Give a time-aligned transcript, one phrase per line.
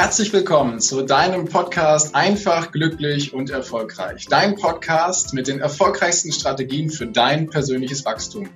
[0.00, 4.24] Herzlich willkommen zu deinem Podcast Einfach, glücklich und erfolgreich.
[4.30, 8.48] Dein Podcast mit den erfolgreichsten Strategien für dein persönliches Wachstum.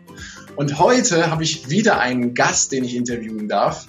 [0.56, 3.88] Und heute habe ich wieder einen Gast, den ich interviewen darf,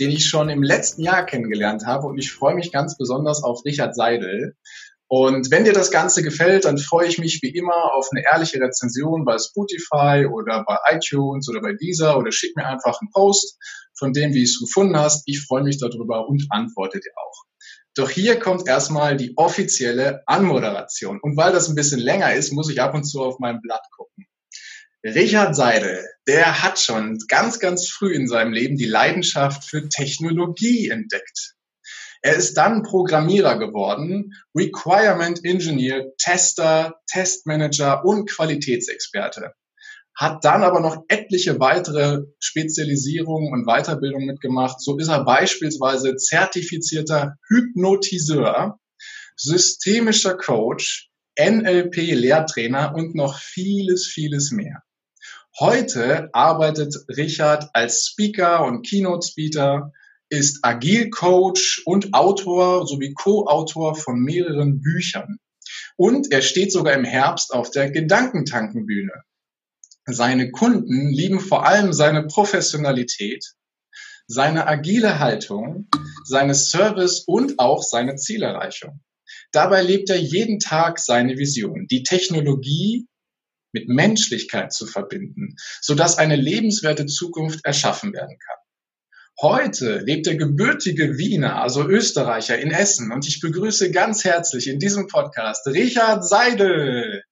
[0.00, 2.06] den ich schon im letzten Jahr kennengelernt habe.
[2.06, 4.56] Und ich freue mich ganz besonders auf Richard Seidel.
[5.06, 8.58] Und wenn dir das Ganze gefällt, dann freue ich mich wie immer auf eine ehrliche
[8.60, 13.58] Rezension bei Spotify oder bei iTunes oder bei Deezer oder schick mir einfach einen Post
[13.98, 15.22] von dem, wie du es gefunden hast.
[15.26, 17.44] Ich freue mich darüber und antworte dir auch.
[17.94, 21.20] Doch hier kommt erstmal die offizielle Anmoderation.
[21.20, 23.84] Und weil das ein bisschen länger ist, muss ich ab und zu auf mein Blatt
[23.96, 24.26] gucken.
[25.04, 30.88] Richard Seidel, der hat schon ganz, ganz früh in seinem Leben die Leidenschaft für Technologie
[30.88, 31.54] entdeckt.
[32.22, 39.52] Er ist dann Programmierer geworden, Requirement Engineer, Tester, Testmanager und Qualitätsexperte.
[40.16, 44.80] Hat dann aber noch etliche weitere Spezialisierungen und Weiterbildungen mitgemacht.
[44.80, 48.78] So ist er beispielsweise zertifizierter Hypnotiseur,
[49.36, 54.82] systemischer Coach, NLP-Lehrtrainer und noch vieles, vieles mehr.
[55.58, 59.92] Heute arbeitet Richard als Speaker und Keynote-Speaker
[60.28, 65.38] ist Agil-Coach und Autor sowie Co-Autor von mehreren Büchern.
[65.96, 69.12] Und er steht sogar im Herbst auf der Gedankentankenbühne.
[70.06, 73.54] Seine Kunden lieben vor allem seine Professionalität,
[74.26, 75.88] seine agile Haltung,
[76.24, 79.00] seine Service und auch seine Zielerreichung.
[79.52, 83.06] Dabei lebt er jeden Tag seine Vision, die Technologie
[83.72, 88.56] mit Menschlichkeit zu verbinden, sodass eine lebenswerte Zukunft erschaffen werden kann.
[89.40, 94.78] Heute lebt der gebürtige Wiener, also Österreicher, in Essen und ich begrüße ganz herzlich in
[94.78, 97.23] diesem Podcast Richard Seidel.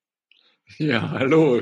[0.79, 1.61] Ja, hallo.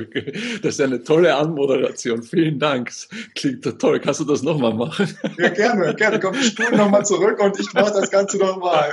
[0.62, 2.22] Das ist eine tolle Anmoderation.
[2.22, 2.92] Vielen Dank.
[3.34, 4.00] Klingt toll.
[4.00, 5.16] Kannst du das nochmal machen?
[5.38, 6.20] Ja, gerne, gerne.
[6.20, 8.92] Komm, ich spule nochmal zurück und ich mache das Ganze nochmal.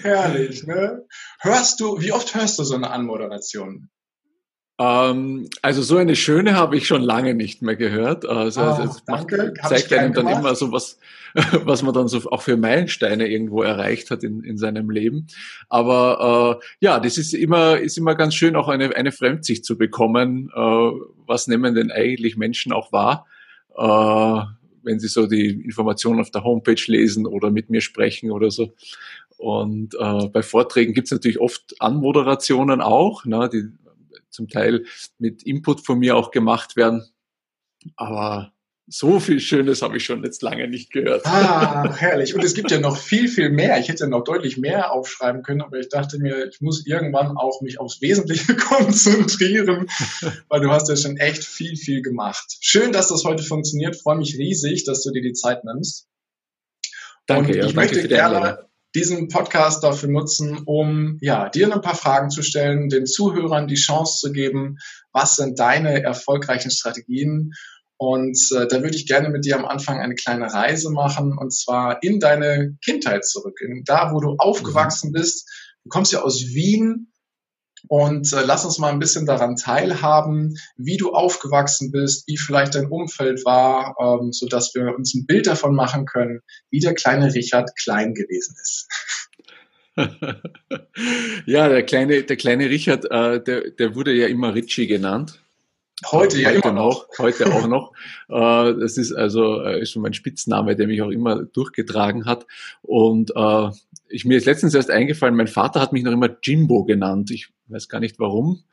[0.00, 1.06] Herrlich, ne?
[1.40, 3.90] Hörst du, wie oft hörst du so eine Anmoderation?
[4.80, 8.24] Ähm, also so eine schöne habe ich schon lange nicht mehr gehört.
[8.24, 9.52] Also das danke.
[9.56, 10.40] Macht, zeigt einem dann gemacht.
[10.40, 10.98] immer so was,
[11.64, 15.26] was man dann so auch für Meilensteine irgendwo erreicht hat in, in seinem Leben.
[15.68, 19.76] Aber äh, ja, das ist immer ist immer ganz schön, auch eine eine Fremdsicht zu
[19.76, 20.50] bekommen.
[20.54, 20.90] Äh,
[21.26, 23.26] was nehmen denn eigentlich Menschen auch wahr?
[23.76, 24.42] Äh,
[24.84, 28.74] wenn sie so die Informationen auf der Homepage lesen oder mit mir sprechen oder so.
[29.38, 33.68] Und äh, bei Vorträgen gibt es natürlich oft Anmoderationen auch, ne, die
[34.30, 34.84] zum Teil
[35.18, 37.08] mit Input von mir auch gemacht werden.
[37.96, 38.52] Aber
[38.90, 41.26] so viel Schönes habe ich schon jetzt lange nicht gehört.
[41.26, 42.34] Ah, herrlich.
[42.34, 43.78] Und es gibt ja noch viel, viel mehr.
[43.78, 47.60] Ich hätte noch deutlich mehr aufschreiben können, aber ich dachte mir, ich muss irgendwann auch
[47.60, 49.88] mich aufs Wesentliche konzentrieren,
[50.48, 52.56] weil du hast ja schon echt viel, viel gemacht.
[52.60, 53.96] Schön, dass das heute funktioniert.
[53.96, 56.08] Ich freue mich riesig, dass du dir die Zeit nimmst.
[57.26, 61.94] Danke, Und ich ja, möchte gerne diesen Podcast dafür nutzen, um ja, dir ein paar
[61.94, 64.78] Fragen zu stellen, den Zuhörern die Chance zu geben,
[65.12, 67.52] was sind deine erfolgreichen Strategien?
[67.96, 71.52] Und äh, da würde ich gerne mit dir am Anfang eine kleine Reise machen, und
[71.52, 75.48] zwar in deine Kindheit zurück, in da, wo du aufgewachsen bist.
[75.84, 77.12] Du kommst ja aus Wien,
[77.86, 82.74] und äh, lass uns mal ein bisschen daran teilhaben, wie du aufgewachsen bist, wie vielleicht
[82.74, 86.40] dein Umfeld war, ähm, so dass wir uns ein Bild davon machen können,
[86.70, 88.88] wie der kleine Richard klein gewesen ist.
[91.46, 95.40] ja, der kleine, der kleine Richard, äh, der, der wurde ja immer Richie genannt.
[96.06, 97.08] Heute ja heute immer noch.
[97.18, 97.92] Heute auch noch.
[98.30, 102.46] Äh, das ist also äh, schon mein Spitzname, der mich auch immer durchgetragen hat.
[102.82, 103.70] Und äh,
[104.08, 107.30] ich mir ist letztens erst eingefallen, mein Vater hat mich noch immer Jimbo genannt.
[107.30, 108.64] Ich weiß gar nicht warum.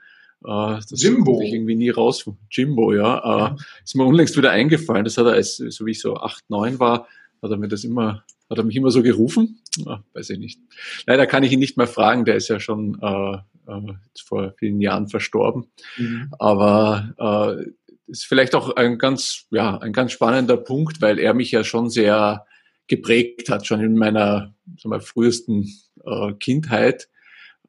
[0.44, 1.42] Äh, das Jimbo.
[1.42, 2.30] ich irgendwie nie raus.
[2.52, 3.56] Jimbo, ja.
[3.56, 3.56] Äh.
[3.84, 5.04] Ist mir unlängst wieder eingefallen.
[5.04, 7.08] Das hat er, als, so wie ich so acht, neun war,
[7.42, 9.62] hat er mir das immer, hat er mich immer so gerufen?
[9.86, 10.60] Ah, weiß ich nicht.
[11.06, 14.82] Leider kann ich ihn nicht mehr fragen, der ist ja schon äh, äh, vor vielen
[14.82, 15.66] Jahren verstorben.
[15.98, 16.32] Mhm.
[16.40, 17.72] Aber äh,
[18.08, 21.90] ist vielleicht auch ein ganz, ja, ein ganz spannender Punkt, weil er mich ja schon
[21.90, 22.46] sehr
[22.88, 24.54] geprägt hat, schon in meiner
[24.84, 25.70] wir, frühesten
[26.06, 27.08] äh, Kindheit.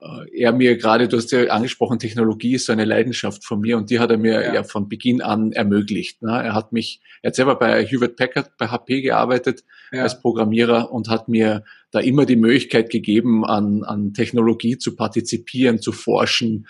[0.00, 3.76] Äh, er mir gerade, du hast ja angesprochen, Technologie ist so eine Leidenschaft von mir
[3.76, 6.22] und die hat er mir ja, ja von Beginn an ermöglicht.
[6.22, 6.30] Ne?
[6.30, 10.02] Er hat mich, er hat selber bei Hewlett Packard, bei HP gearbeitet ja.
[10.02, 15.80] als Programmierer und hat mir da immer die Möglichkeit gegeben, an, an Technologie zu partizipieren,
[15.80, 16.66] zu forschen,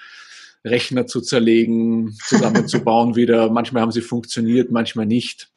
[0.65, 3.51] Rechner zu zerlegen, zusammenzubauen wieder.
[3.51, 5.49] Manchmal haben sie funktioniert, manchmal nicht.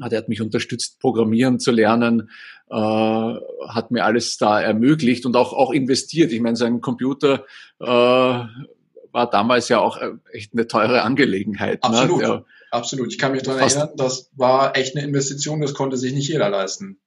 [0.00, 2.30] Er hat mich unterstützt, Programmieren zu lernen,
[2.70, 6.32] äh, hat mir alles da ermöglicht und auch, auch investiert.
[6.32, 7.44] Ich meine, sein Computer
[7.78, 11.82] äh, war damals ja auch äh, echt eine teure Angelegenheit.
[11.82, 11.90] Ne?
[11.90, 12.44] Absolut, ne?
[12.70, 13.12] absolut.
[13.12, 16.48] Ich kann mich daran erinnern, das war echt eine Investition, das konnte sich nicht jeder
[16.48, 16.98] leisten.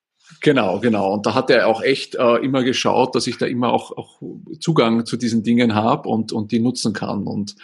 [0.41, 1.13] Genau, genau.
[1.13, 4.21] Und da hat er auch echt äh, immer geschaut, dass ich da immer auch, auch
[4.59, 7.27] Zugang zu diesen Dingen habe und, und die nutzen kann.
[7.27, 7.55] Und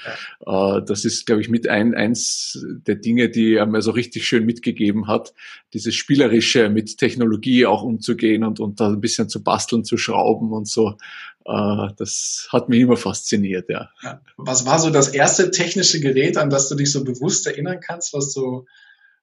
[0.45, 0.77] ja.
[0.77, 4.27] äh, das ist, glaube ich, mit ein, eins der Dinge, die er mir so richtig
[4.27, 5.33] schön mitgegeben hat,
[5.73, 10.51] dieses Spielerische mit Technologie auch umzugehen und, und da ein bisschen zu basteln, zu schrauben
[10.51, 10.97] und so.
[11.45, 13.89] Äh, das hat mich immer fasziniert, ja.
[14.03, 14.21] ja.
[14.37, 18.13] Was war so das erste technische Gerät, an das du dich so bewusst erinnern kannst,
[18.13, 18.65] was du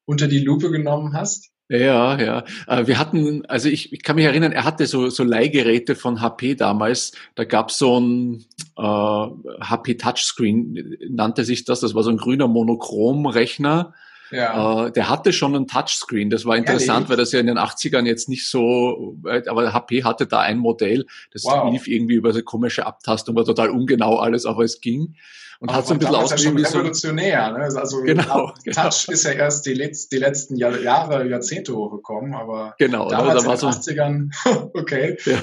[0.05, 1.51] unter die Lupe genommen hast?
[1.69, 2.45] Ja, ja.
[2.67, 6.23] Äh, wir hatten, also ich, ich kann mich erinnern, er hatte so, so Leihgeräte von
[6.23, 7.13] HP damals.
[7.35, 11.81] Da gab es so ein äh, HP Touchscreen, nannte sich das.
[11.81, 13.93] Das war so ein grüner Monochromrechner.
[14.31, 14.87] Ja.
[14.87, 16.31] Äh, der hatte schon ein Touchscreen.
[16.31, 17.09] Das war interessant, Ehrlich?
[17.11, 19.17] weil das ja in den 80ern jetzt nicht so,
[19.47, 21.71] aber HP hatte da ein Modell, das wow.
[21.71, 25.15] lief irgendwie über so komische Abtastung, war total ungenau alles, aber es ging
[25.61, 27.51] und hat so ein bisschen ausgesehen ja schon revolutionär.
[27.53, 27.65] Ne?
[27.81, 28.89] Also genau, Touch genau.
[28.89, 33.49] ist ja erst die, Letz-, die letzten Jahr, Jahre, Jahrzehnte hochgekommen, aber genau, damals da
[33.49, 35.17] war in den so, 80ern, okay.
[35.25, 35.43] Ja.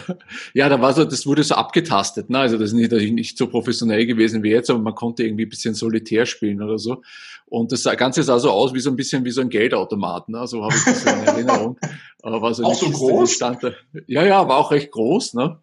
[0.53, 2.29] ja, da war so, das wurde so abgetastet.
[2.29, 2.39] Ne?
[2.39, 5.49] Also das ist natürlich nicht so professionell gewesen wie jetzt, aber man konnte irgendwie ein
[5.49, 7.01] bisschen solitär spielen oder so.
[7.47, 10.29] Und das Ganze sah so aus wie so ein bisschen wie so ein Geldautomat.
[10.29, 10.47] Ne?
[10.47, 11.77] So habe ich das in Erinnerung.
[12.23, 13.31] war so auch so groß?
[13.31, 13.61] Stand
[14.07, 15.35] Ja, ja, war auch recht groß.
[15.35, 15.59] Ne?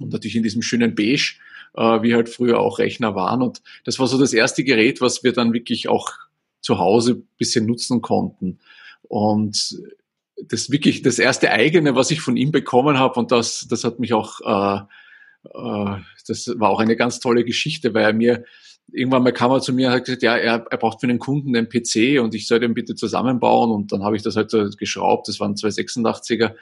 [0.00, 1.36] Und natürlich in diesem schönen Beige
[1.74, 3.42] äh, wie halt früher auch Rechner waren.
[3.42, 6.10] Und das war so das erste Gerät, was wir dann wirklich auch
[6.60, 8.58] zu Hause bisschen nutzen konnten.
[9.02, 9.78] Und
[10.48, 13.98] das wirklich das erste eigene, was ich von ihm bekommen habe, und das, das hat
[13.98, 14.80] mich auch, äh,
[15.50, 18.44] äh, das war auch eine ganz tolle Geschichte, weil er mir
[18.92, 21.18] irgendwann mal kam er zu mir und hat gesagt, ja, er, er braucht für den
[21.18, 24.50] Kunden einen PC und ich soll den bitte zusammenbauen und dann habe ich das halt
[24.50, 26.52] so geschraubt, das waren zwei 86er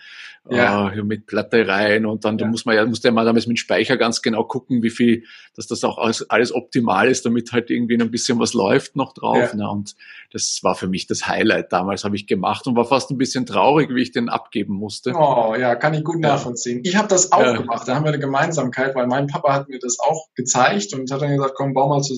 [0.51, 0.91] ja.
[0.91, 2.45] äh, mit Platte rein und dann ja.
[2.45, 5.25] da muss man ja, musste mal damals mit Speicher ganz genau gucken, wie viel,
[5.57, 9.13] dass das auch alles, alles optimal ist, damit halt irgendwie ein bisschen was läuft noch
[9.13, 9.53] drauf.
[9.53, 9.55] Ja.
[9.55, 9.71] Ne?
[9.71, 9.95] Und
[10.33, 13.47] das war für mich das Highlight damals, habe ich gemacht und war fast ein bisschen
[13.47, 15.13] traurig, wie ich den abgeben musste.
[15.15, 16.81] Oh ja, kann ich gut nachvollziehen.
[16.85, 19.79] Ich habe das auch gemacht, da haben wir eine Gemeinsamkeit, weil mein Papa hat mir
[19.79, 22.12] das auch gezeigt und hat dann gesagt, komm, bau mal zusammen.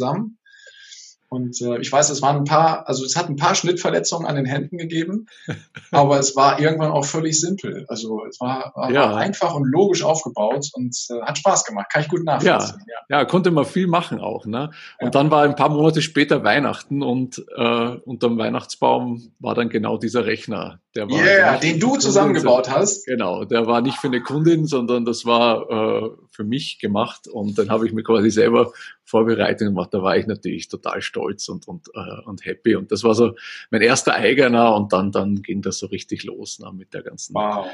[1.35, 4.37] Und äh, ich weiß, es waren ein paar, also es hat ein paar Schnittverletzungen an
[4.37, 5.26] den Händen gegeben,
[5.91, 7.85] aber es war irgendwann auch völlig simpel.
[7.88, 9.17] Also es war, war ja.
[9.17, 11.87] einfach und logisch aufgebaut und äh, hat Spaß gemacht.
[11.93, 12.82] Kann ich gut nachvollziehen.
[12.87, 13.19] Ja, ja.
[13.19, 14.46] ja konnte man viel machen auch.
[14.46, 14.70] Ne?
[15.00, 15.11] Und ja.
[15.11, 20.26] dann war ein paar Monate später Weihnachten und äh, unterm Weihnachtsbaum war dann genau dieser
[20.26, 20.79] Rechner.
[20.94, 23.06] Der war yeah, also den du zusammengebaut hast.
[23.06, 27.57] Genau, der war nicht für eine Kundin, sondern das war äh, für mich gemacht und
[27.59, 28.73] dann habe ich mir quasi selber
[29.05, 29.93] vorbereitet gemacht.
[29.93, 32.75] Da war ich natürlich total stolz und, und, äh, und happy.
[32.75, 33.35] Und das war so
[33.71, 37.35] mein erster eigener und dann, dann ging das so richtig los ne, mit der ganzen
[37.35, 37.67] wow.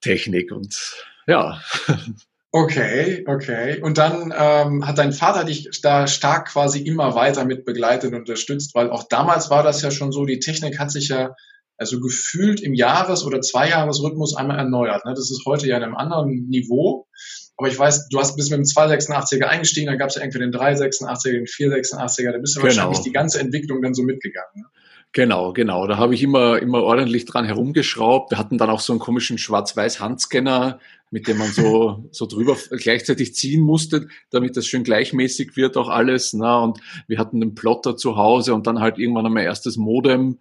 [0.00, 1.60] Technik und ja.
[2.52, 3.82] Okay, okay.
[3.82, 8.20] Und dann ähm, hat dein Vater dich da stark quasi immer weiter mit begleitet und
[8.20, 11.34] unterstützt, weil auch damals war das ja schon so, die Technik hat sich ja
[11.76, 15.04] also gefühlt im Jahres- oder Zweijahresrhythmus einmal erneuert.
[15.04, 15.12] Ne?
[15.14, 17.06] Das ist heute ja in einem anderen Niveau.
[17.56, 20.40] Aber ich weiß, du hast bis mit dem 286er eingestiegen, dann gab es ja irgendwie
[20.40, 22.68] den 386er, den 486er, da bist du genau.
[22.68, 24.50] wahrscheinlich die ganze Entwicklung dann so mitgegangen.
[24.54, 24.64] Ne?
[25.12, 25.86] Genau, genau.
[25.86, 28.32] Da habe ich immer, immer ordentlich dran herumgeschraubt.
[28.32, 30.78] Wir hatten dann auch so einen komischen Schwarz-Weiß-Handscanner,
[31.10, 35.88] mit dem man so, so drüber gleichzeitig ziehen musste, damit das schön gleichmäßig wird auch
[35.88, 36.34] alles.
[36.34, 40.38] Na, und wir hatten einen Plotter zu Hause und dann halt irgendwann einmal erstes Modem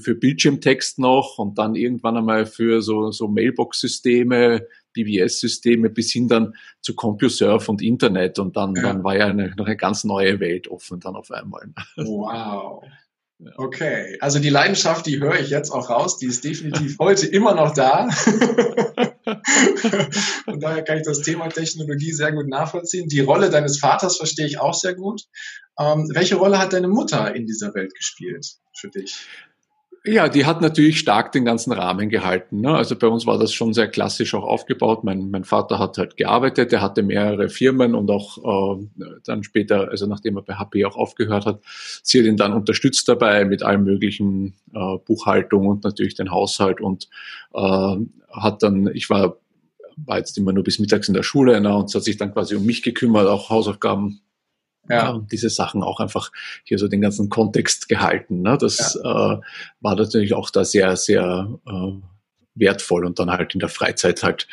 [0.00, 6.54] für Bildschirmtext noch und dann irgendwann einmal für so, so Mailbox-Systeme, BBS-Systeme bis hin dann
[6.80, 8.82] zu CompuServe und Internet und dann, ja.
[8.82, 11.66] dann war ja eine, noch eine ganz neue Welt offen dann auf einmal.
[11.96, 12.82] Wow.
[13.56, 17.54] Okay, also die Leidenschaft, die höre ich jetzt auch raus, die ist definitiv heute immer
[17.54, 18.08] noch da.
[20.44, 23.08] Von daher kann ich das Thema Technologie sehr gut nachvollziehen.
[23.08, 25.24] Die Rolle deines Vaters verstehe ich auch sehr gut.
[25.78, 29.26] Ähm, welche Rolle hat deine Mutter in dieser Welt gespielt für dich?
[30.06, 32.60] Ja, die hat natürlich stark den ganzen Rahmen gehalten.
[32.60, 32.76] Ne?
[32.76, 35.02] Also bei uns war das schon sehr klassisch auch aufgebaut.
[35.02, 38.86] Mein, mein Vater hat halt gearbeitet, er hatte mehrere Firmen und auch äh,
[39.24, 41.62] dann später, also nachdem er bei HP auch aufgehört hat,
[42.02, 46.82] sie hat ihn dann unterstützt dabei mit allem möglichen äh, Buchhaltung und natürlich den Haushalt
[46.82, 47.08] und
[47.54, 47.96] äh,
[48.30, 49.38] hat dann, ich war
[49.96, 52.56] war jetzt immer nur bis mittags in der Schule ne, und hat sich dann quasi
[52.56, 54.20] um mich gekümmert, auch Hausaufgaben
[54.88, 55.10] ja.
[55.10, 56.30] und diese Sachen auch einfach
[56.64, 58.42] hier so den ganzen Kontext gehalten.
[58.42, 58.58] Ne?
[58.58, 59.34] Das ja.
[59.34, 59.40] äh,
[59.80, 61.92] war natürlich auch da sehr, sehr äh,
[62.54, 64.46] wertvoll und dann halt in der Freizeit halt,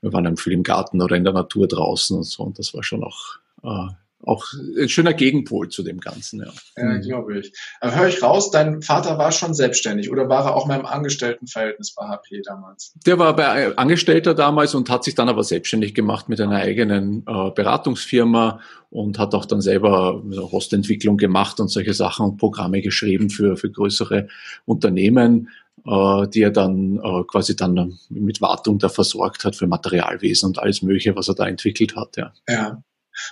[0.00, 2.74] wir waren dann viel im Garten oder in der Natur draußen und so und das
[2.74, 3.92] war schon auch, äh,
[4.26, 4.44] auch
[4.78, 6.40] ein schöner Gegenpol zu dem Ganzen.
[6.40, 7.00] Ja, ja mhm.
[7.00, 7.52] glaube ich.
[7.80, 10.84] Aber höre ich raus, dein Vater war schon selbstständig oder war er auch mal im
[10.84, 12.92] Angestelltenverhältnis bei HP damals?
[13.06, 17.24] Der war bei Angestellter damals und hat sich dann aber selbstständig gemacht mit einer eigenen
[17.26, 23.30] äh, Beratungsfirma und hat auch dann selber Hostentwicklung gemacht und solche Sachen und Programme geschrieben
[23.30, 24.28] für, für größere
[24.64, 25.50] Unternehmen
[25.86, 30.58] äh, die er dann äh, quasi dann mit Wartung da versorgt hat für Materialwesen und
[30.58, 32.16] alles Mögliche, was er da entwickelt hat.
[32.16, 32.32] Ja.
[32.48, 32.82] ja.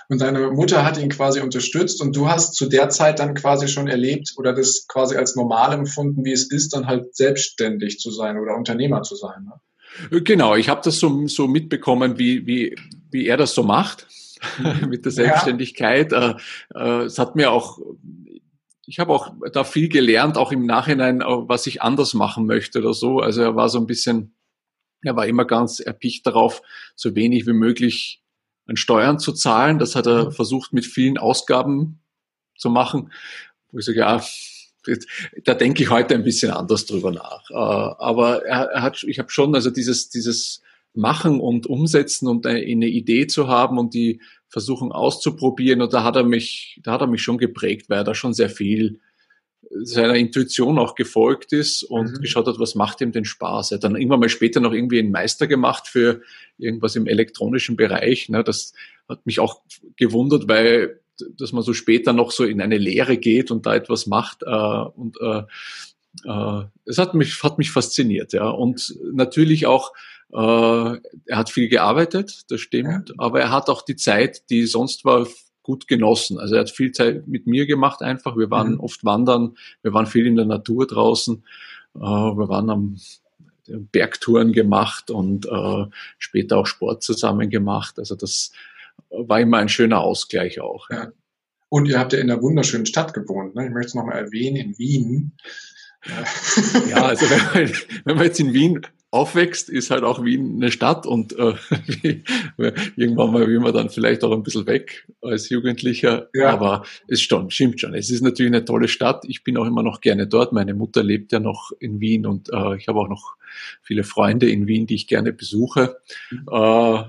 [0.09, 3.67] Und deine Mutter hat ihn quasi unterstützt und du hast zu der Zeit dann quasi
[3.67, 8.11] schon erlebt oder das quasi als normal empfunden, wie es ist, dann halt selbstständig zu
[8.11, 9.45] sein oder Unternehmer zu sein.
[9.45, 10.21] Ne?
[10.23, 12.75] Genau, ich habe das so, so mitbekommen, wie, wie,
[13.11, 14.07] wie er das so macht
[14.89, 16.11] mit der Selbstständigkeit.
[16.11, 16.31] Ja.
[16.31, 16.35] Äh,
[16.75, 17.79] äh, es hat mir auch,
[18.85, 22.93] ich habe auch da viel gelernt, auch im Nachhinein, was ich anders machen möchte oder
[22.93, 23.19] so.
[23.19, 24.35] Also er war so ein bisschen,
[25.01, 26.61] er war immer ganz erpicht darauf,
[26.95, 28.21] so wenig wie möglich
[28.67, 29.79] an Steuern zu zahlen.
[29.79, 30.31] Das hat er mhm.
[30.31, 31.99] versucht mit vielen Ausgaben
[32.57, 33.11] zu machen.
[33.71, 34.23] Wo ich sage, ja,
[35.43, 37.49] da denke ich heute ein bisschen anders drüber nach.
[37.49, 40.61] Äh, aber er, hat, ich habe schon, also dieses, dieses
[40.93, 46.03] Machen und Umsetzen und eine, eine Idee zu haben und die versuchen auszuprobieren, und da
[46.03, 49.01] hat er mich, da hat er mich schon geprägt, weil er da schon sehr viel
[49.83, 52.21] seiner Intuition auch gefolgt ist und mhm.
[52.21, 53.71] geschaut hat, was macht ihm denn Spaß.
[53.71, 56.21] Er hat dann irgendwann mal später noch irgendwie einen Meister gemacht für
[56.57, 58.29] irgendwas im elektronischen Bereich.
[58.29, 58.43] Ne?
[58.43, 58.73] Das
[59.07, 59.61] hat mich auch
[59.95, 60.99] gewundert, weil
[61.37, 64.43] dass man so später noch so in eine Lehre geht und da etwas macht.
[64.43, 65.43] Äh, und äh,
[66.25, 68.49] äh, es hat mich, hat mich fasziniert, ja.
[68.49, 69.93] Und natürlich auch,
[70.31, 73.15] äh, er hat viel gearbeitet, das stimmt, ja.
[73.17, 75.27] aber er hat auch die Zeit, die sonst war,
[75.65, 76.39] gut genossen.
[76.39, 78.37] Also er hat viel Zeit mit mir gemacht einfach.
[78.37, 78.79] Wir waren mhm.
[78.79, 81.43] oft wandern, wir waren viel in der Natur draußen,
[81.95, 82.97] äh, wir waren am
[83.67, 85.85] Bergtouren gemacht und äh,
[86.19, 87.97] später auch Sport zusammen gemacht.
[87.97, 88.51] Also das
[89.09, 90.87] war immer ein schöner Ausgleich auch.
[90.91, 91.11] Ja.
[91.69, 93.55] Und ihr habt ja in einer wunderschönen Stadt gewohnt.
[93.55, 93.65] Ne?
[93.65, 95.31] Ich möchte es nochmal erwähnen, in Wien.
[96.89, 97.73] Ja, also wenn man,
[98.05, 101.53] wenn man jetzt in Wien aufwächst, ist halt auch Wien eine Stadt und äh,
[102.95, 106.29] irgendwann mal will man dann vielleicht auch ein bisschen weg als Jugendlicher.
[106.33, 106.49] Ja.
[106.49, 107.93] Aber es stimmt, stimmt schon.
[107.93, 109.23] Es ist natürlich eine tolle Stadt.
[109.27, 110.51] Ich bin auch immer noch gerne dort.
[110.51, 113.35] Meine Mutter lebt ja noch in Wien und äh, ich habe auch noch
[113.81, 115.97] viele Freunde in Wien, die ich gerne besuche.
[116.29, 116.47] Mhm.
[116.51, 117.03] Äh,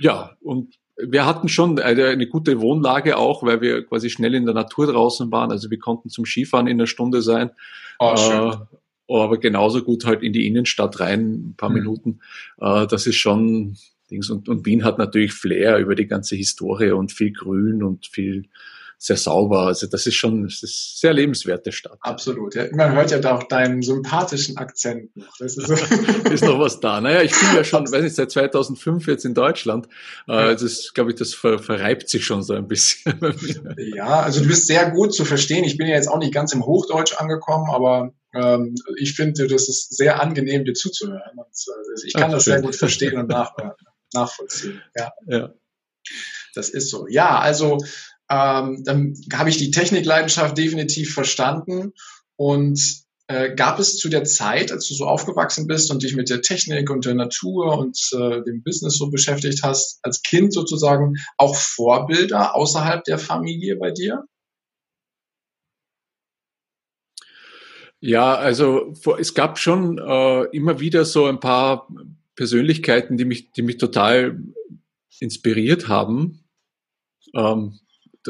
[0.00, 4.46] ja, und wir hatten schon eine, eine, gute Wohnlage auch, weil wir quasi schnell in
[4.46, 5.50] der Natur draußen waren.
[5.50, 7.50] Also wir konnten zum Skifahren in einer Stunde sein.
[7.98, 8.52] Oh, schön.
[8.52, 8.56] Äh,
[9.08, 11.76] aber genauso gut halt in die Innenstadt rein, ein paar mhm.
[11.76, 12.20] Minuten.
[12.60, 13.76] Äh, das ist schon
[14.10, 14.30] Dings.
[14.30, 18.48] Und, und Wien hat natürlich Flair über die ganze Historie und viel Grün und viel
[18.96, 19.66] sehr sauber.
[19.66, 21.98] Also das ist schon, das ist sehr lebenswerte Stadt.
[22.00, 22.54] Absolut.
[22.54, 22.64] Ja.
[22.72, 25.36] Man hört ja da auch deinen sympathischen Akzent noch.
[25.38, 25.68] Das ist,
[26.30, 27.00] ist noch was da.
[27.00, 29.88] Naja, ich bin ja schon, weiß nicht, seit 2005 jetzt in Deutschland.
[30.26, 33.20] Äh, das glaube ich, das ver, verreibt sich schon so ein bisschen.
[33.94, 35.64] ja, also du bist sehr gut zu verstehen.
[35.64, 39.68] Ich bin ja jetzt auch nicht ganz im Hochdeutsch angekommen, aber ähm, ich finde, das
[39.68, 41.38] ist sehr angenehm, dir zuzuhören.
[41.38, 42.54] Und, äh, ich kann Ach, das schön.
[42.54, 43.52] sehr gut verstehen und nach,
[44.12, 44.82] nachvollziehen.
[44.96, 45.12] Ja.
[45.26, 45.54] ja.
[46.54, 47.06] Das ist so.
[47.08, 47.78] Ja, also
[48.30, 51.92] ähm, dann habe ich die Technikleidenschaft definitiv verstanden.
[52.36, 56.28] Und äh, gab es zu der Zeit, als du so aufgewachsen bist und dich mit
[56.28, 61.14] der Technik und der Natur und äh, dem Business so beschäftigt hast, als Kind sozusagen
[61.38, 64.24] auch Vorbilder außerhalb der Familie bei dir?
[68.06, 71.88] Ja, also es gab schon äh, immer wieder so ein paar
[72.36, 74.38] Persönlichkeiten, die mich, die mich total
[75.20, 76.44] inspiriert haben.
[77.34, 77.78] Ähm,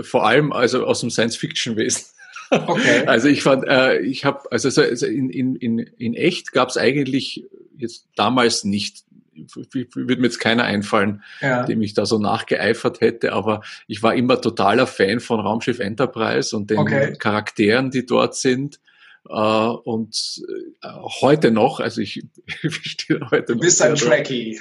[0.01, 2.05] vor allem also aus dem Science-Fiction-Wesen.
[2.51, 3.03] Okay.
[3.07, 6.77] Also ich fand, äh, ich habe, also, also in, in, in, in echt gab es
[6.77, 7.45] eigentlich
[7.77, 9.03] jetzt damals nicht,
[9.33, 11.65] würde mir jetzt keiner einfallen, ja.
[11.65, 16.57] dem ich da so nachgeeifert hätte, aber ich war immer totaler Fan von Raumschiff Enterprise
[16.57, 17.17] und den okay.
[17.19, 18.79] Charakteren, die dort sind.
[19.27, 20.43] Uh, und
[20.85, 22.23] uh, heute noch, also ich,
[22.63, 24.61] ich stehe heute Du bist ein Trekkie.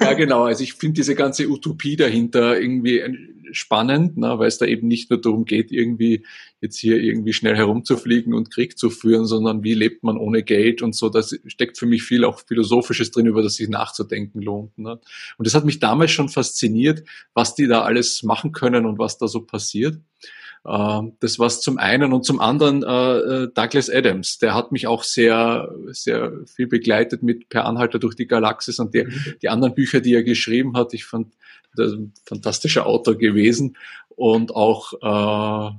[0.00, 0.44] ja, genau.
[0.44, 3.02] Also ich finde diese ganze Utopie dahinter irgendwie
[3.52, 6.24] spannend, ne, weil es da eben nicht nur darum geht, irgendwie
[6.60, 10.82] jetzt hier irgendwie schnell herumzufliegen und Krieg zu führen, sondern wie lebt man ohne Geld
[10.82, 11.08] und so.
[11.08, 14.76] Das steckt für mich viel auch Philosophisches drin, über das sich nachzudenken lohnt.
[14.78, 14.98] Ne.
[15.38, 17.04] Und das hat mich damals schon fasziniert,
[17.34, 19.98] was die da alles machen können und was da so passiert.
[20.66, 24.38] Ähm, das war's zum einen und zum anderen äh, äh, Douglas Adams.
[24.38, 28.94] Der hat mich auch sehr, sehr viel begleitet mit Per Anhalter durch die Galaxis und
[28.94, 29.34] die, mhm.
[29.40, 30.92] die anderen Bücher, die er geschrieben hat.
[30.92, 31.34] Ich fand,
[31.76, 33.76] das ein fantastischer Autor gewesen
[34.08, 35.74] und auch, äh,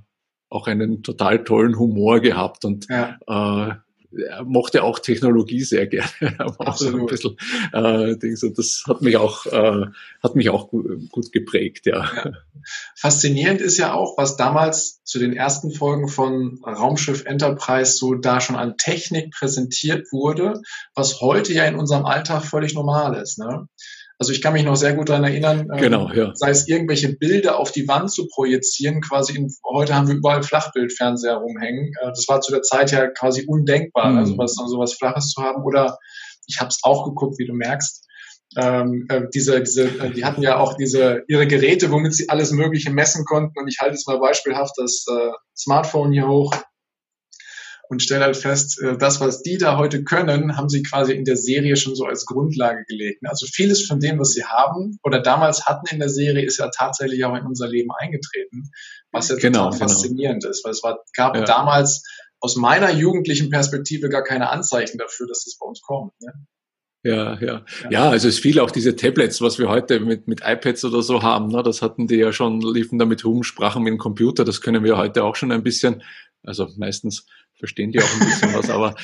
[0.49, 3.81] auch einen total tollen Humor gehabt und ja.
[4.11, 6.09] Er mochte auch Technologie sehr gerne.
[6.59, 7.09] Absolut.
[7.09, 7.37] Bisschen,
[7.73, 9.85] äh, Dings, und das hat mich auch, äh,
[10.21, 12.09] hat mich auch gut geprägt, ja.
[12.15, 12.31] ja.
[12.95, 18.41] Faszinierend ist ja auch, was damals zu den ersten Folgen von Raumschiff Enterprise so da
[18.41, 20.61] schon an Technik präsentiert wurde,
[20.93, 23.39] was heute ja in unserem Alltag völlig normal ist.
[23.39, 23.67] Ne?
[24.21, 26.31] Also ich kann mich noch sehr gut daran erinnern, ähm, genau, ja.
[26.35, 30.43] sei es irgendwelche Bilder auf die Wand zu projizieren, quasi in, heute haben wir überall
[30.43, 31.91] Flachbildfernseher rumhängen.
[31.99, 34.17] Äh, das war zu der Zeit ja quasi undenkbar, mhm.
[34.19, 35.63] also was, so was Flaches zu haben.
[35.63, 35.97] Oder
[36.45, 38.07] ich habe es auch geguckt, wie du merkst.
[38.57, 42.51] Ähm, äh, diese, diese, äh, die hatten ja auch diese ihre Geräte, womit sie alles
[42.51, 43.57] Mögliche messen konnten.
[43.59, 46.53] Und ich halte es mal beispielhaft das äh, Smartphone hier hoch
[47.91, 51.25] und stelle halt fest, äh, das, was die da heute können, haben sie quasi in
[51.25, 53.21] der Serie schon so als Grundlage gelegt.
[53.25, 56.69] Also vieles von dem, was sie haben oder damals hatten in der Serie, ist ja
[56.69, 58.71] tatsächlich auch in unser Leben eingetreten,
[59.11, 59.89] was ja genau, total genau.
[59.89, 61.43] faszinierend ist, weil es war, gab ja.
[61.43, 62.03] damals
[62.39, 66.13] aus meiner jugendlichen Perspektive gar keine Anzeichen dafür, dass das bei uns kommt.
[66.21, 66.31] Ne?
[67.03, 68.09] Ja, ja, ja.
[68.09, 71.47] also es fiel auch diese Tablets, was wir heute mit, mit iPads oder so haben.
[71.49, 71.61] Ne?
[71.61, 74.45] Das hatten die ja schon, liefen damit rum, sprachen mit dem Computer.
[74.45, 76.03] Das können wir heute auch schon ein bisschen.
[76.43, 77.25] Also meistens
[77.61, 78.95] verstehen die auch ein bisschen was, aber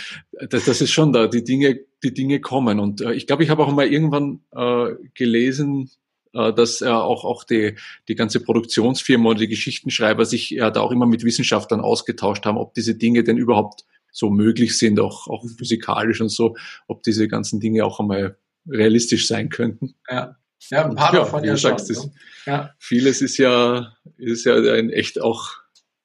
[0.49, 2.79] das, das ist schon da, die Dinge, die Dinge kommen.
[2.79, 5.91] Und äh, ich glaube, ich habe auch mal irgendwann äh, gelesen,
[6.33, 7.75] äh, dass äh, auch, auch die,
[8.07, 12.57] die ganze Produktionsfirma oder die Geschichtenschreiber sich ja da auch immer mit Wissenschaftlern ausgetauscht haben,
[12.57, 17.27] ob diese Dinge denn überhaupt so möglich sind, auch, auch physikalisch und so, ob diese
[17.27, 18.37] ganzen Dinge auch einmal
[18.67, 19.93] realistisch sein könnten.
[20.09, 20.35] Ja.
[20.69, 21.77] Ja, ein paar davon ja, schon.
[21.77, 22.11] Sagst, ne?
[22.47, 22.71] ja.
[22.79, 25.51] Vieles ist ja, ist ja ein echt auch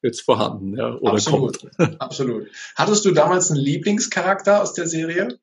[0.03, 2.01] jetzt vorhanden ja, oder absolut, kommt.
[2.01, 2.49] Absolut.
[2.75, 5.39] Hattest du damals einen Lieblingscharakter aus der Serie?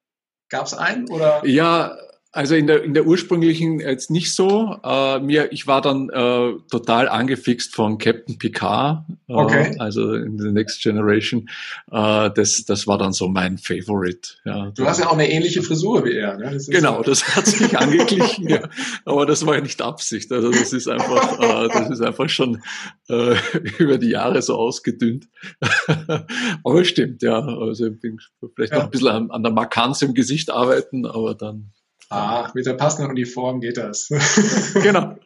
[0.49, 1.09] Gab es einen?
[1.09, 1.45] Oder?
[1.45, 1.97] Ja,
[2.31, 4.77] also in der, in der ursprünglichen jetzt nicht so.
[4.83, 9.75] Äh, mir, ich war dann äh, total angefixt von Captain Picard, äh, okay.
[9.79, 11.49] also in The Next Generation.
[11.91, 14.35] Äh, das, das war dann so mein Favorite.
[14.45, 14.69] Ja.
[14.69, 16.37] Du hast ja auch eine ähnliche Frisur wie er.
[16.37, 16.51] Ne?
[16.53, 18.69] Das genau, das hat sich angeglichen, ja.
[19.05, 20.31] aber das war ja nicht Absicht.
[20.31, 22.61] Also das ist einfach, äh, das ist einfach schon
[23.09, 23.35] äh,
[23.79, 25.27] über die Jahre so ausgedünnt.
[26.63, 27.39] aber stimmt, ja.
[27.39, 28.19] Also ich bin
[28.55, 28.79] vielleicht ja.
[28.79, 31.71] noch ein bisschen an, an der Markanz im Gesicht arbeiten, aber dann
[32.09, 34.07] Ah, mit der passenden Uniform geht das.
[34.73, 35.15] genau.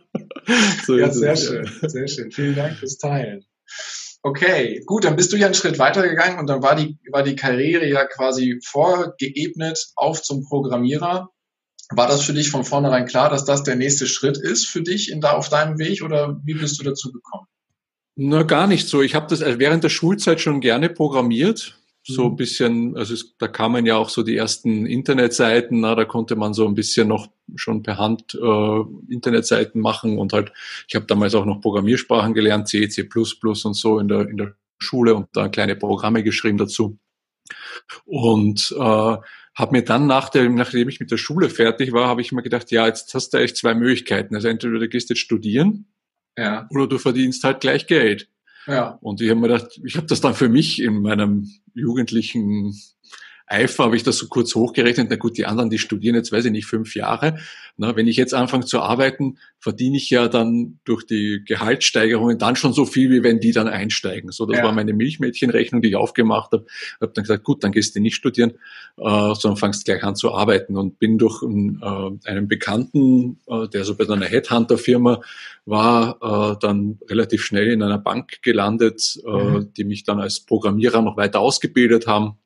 [0.85, 1.89] So ja, sehr es, schön, ja.
[1.89, 2.31] sehr schön.
[2.31, 3.45] Vielen Dank fürs Teilen.
[4.21, 7.36] Okay, gut, dann bist du ja einen Schritt weitergegangen und dann war die, war die
[7.36, 11.29] Karriere ja quasi vorgeebnet auf zum Programmierer.
[11.91, 15.12] War das für dich von vornherein klar, dass das der nächste Schritt ist für dich
[15.12, 17.47] in da auf deinem Weg oder wie bist du dazu gekommen?
[18.15, 19.01] Na, gar nicht so.
[19.01, 22.35] Ich habe das während der Schulzeit schon gerne programmiert so ein mhm.
[22.35, 26.53] bisschen, also es, da kamen ja auch so die ersten Internetseiten, na, da konnte man
[26.53, 30.51] so ein bisschen noch schon per Hand äh, Internetseiten machen und halt,
[30.87, 34.55] ich habe damals auch noch Programmiersprachen gelernt, C, C++ und so in der, in der
[34.79, 36.99] Schule und da kleine Programme geschrieben dazu.
[38.05, 39.17] Und äh,
[39.55, 42.41] habe mir dann, nach der, nachdem ich mit der Schule fertig war, habe ich mir
[42.41, 44.35] gedacht, ja, jetzt hast du echt zwei Möglichkeiten.
[44.35, 45.85] Also entweder du gehst jetzt studieren
[46.37, 46.67] ja.
[46.71, 48.29] oder du verdienst halt gleich Geld.
[48.67, 48.97] Ja.
[49.02, 52.73] Und ich habe mir gedacht, ich habe das dann für mich in meinem jugendlichen
[53.53, 55.07] Eifer habe ich das so kurz hochgerechnet.
[55.09, 57.37] Na gut, die anderen, die studieren jetzt, weiß ich nicht, fünf Jahre.
[57.75, 62.55] Na, wenn ich jetzt anfange zu arbeiten, verdiene ich ja dann durch die Gehaltssteigerungen dann
[62.55, 64.31] schon so viel, wie wenn die dann einsteigen.
[64.31, 64.63] So, das ja.
[64.63, 66.65] war meine Milchmädchenrechnung, die ich aufgemacht habe.
[67.01, 68.51] Habe dann gesagt, gut, dann gehst du nicht studieren,
[68.97, 73.67] äh, sondern fangst gleich an zu arbeiten und bin durch ein, äh, einen Bekannten, äh,
[73.67, 75.21] der so bei einer Headhunter-Firma
[75.65, 79.73] war, äh, dann relativ schnell in einer Bank gelandet, äh, mhm.
[79.73, 82.37] die mich dann als Programmierer noch weiter ausgebildet haben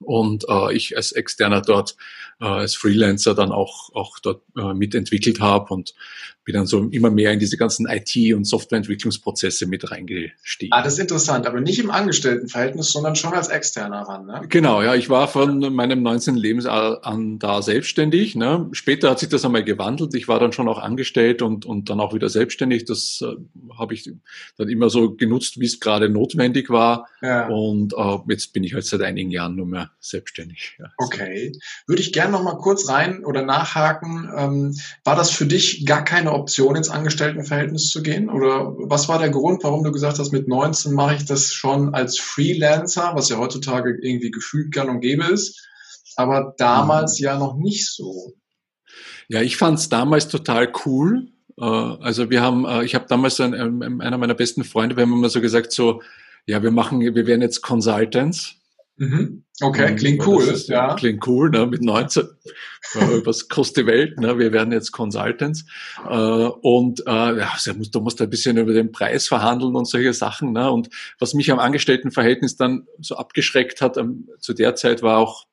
[0.00, 1.96] und äh, ich als Externer dort,
[2.40, 5.94] äh, als Freelancer dann auch, auch dort äh, mitentwickelt habe und
[6.48, 10.72] bin dann so immer mehr in diese ganzen IT- und Softwareentwicklungsprozesse mit reingestiegen.
[10.72, 14.40] Ah, das ist interessant, aber nicht im Angestelltenverhältnis, sondern schon als Externer ran, ne?
[14.48, 16.36] Genau, ja, ich war von meinem 19.
[16.36, 18.34] Lebensjahr an da selbstständig.
[18.34, 18.66] Ne?
[18.72, 20.14] Später hat sich das einmal gewandelt.
[20.14, 22.86] Ich war dann schon auch angestellt und, und dann auch wieder selbstständig.
[22.86, 23.34] Das äh,
[23.78, 24.10] habe ich
[24.56, 27.08] dann immer so genutzt, wie es gerade notwendig war.
[27.20, 27.48] Ja.
[27.48, 30.78] Und äh, jetzt bin ich halt seit einigen Jahren nur mehr selbstständig.
[30.78, 30.86] Ja.
[30.96, 31.52] Okay.
[31.86, 34.30] Würde ich gerne noch mal kurz rein oder nachhaken.
[34.36, 38.28] Ähm, war das für dich gar keine Option, ins Angestelltenverhältnis zu gehen?
[38.28, 41.94] Oder was war der Grund, warum du gesagt hast, mit 19 mache ich das schon
[41.94, 45.66] als Freelancer, was ja heutzutage irgendwie gefühlt gang und gäbe ist,
[46.16, 47.24] aber damals mhm.
[47.24, 48.32] ja noch nicht so?
[49.28, 51.28] Ja, ich fand es damals total cool.
[51.58, 55.12] Äh, also wir haben, äh, ich habe damals einen, einer meiner besten Freunde, wir haben
[55.12, 56.02] immer so gesagt, so,
[56.46, 58.57] ja, wir machen, wir werden jetzt Consultants
[58.98, 59.44] Mhm.
[59.60, 60.42] Okay, klingt cool.
[60.42, 60.94] Ist, ja.
[60.94, 61.66] Klingt cool, ne?
[61.66, 62.24] mit 19.
[63.24, 64.18] was kostet die Welt?
[64.18, 64.38] Ne?
[64.38, 65.64] Wir werden jetzt Consultants.
[66.08, 70.52] Äh, und äh, ja, du musst ein bisschen über den Preis verhandeln und solche Sachen.
[70.52, 70.70] Ne?
[70.70, 75.46] Und was mich am Angestelltenverhältnis dann so abgeschreckt hat, ähm, zu der Zeit war auch